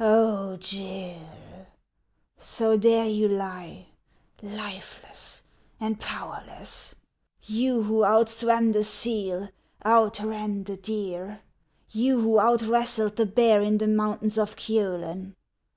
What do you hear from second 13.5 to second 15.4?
in the mountains of Kioleu.